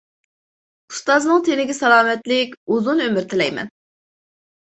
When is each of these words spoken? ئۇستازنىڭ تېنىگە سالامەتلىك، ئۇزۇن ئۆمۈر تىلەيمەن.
ئۇستازنىڭ 0.93 1.43
تېنىگە 1.49 1.75
سالامەتلىك، 1.79 2.57
ئۇزۇن 2.75 3.03
ئۆمۈر 3.05 3.27
تىلەيمەن. 3.35 3.69